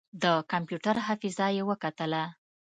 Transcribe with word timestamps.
د 0.23 0.25
کمپيوټر 0.51 0.95
حافظه 1.07 1.47
يې 1.55 1.63
وکتله. 1.69 2.23